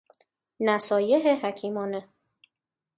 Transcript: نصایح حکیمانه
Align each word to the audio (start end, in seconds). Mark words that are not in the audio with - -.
نصایح 0.59 1.25
حکیمانه 1.45 2.07